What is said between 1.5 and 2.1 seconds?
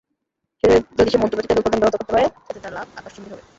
তেল উৎপাদন ব্যাহত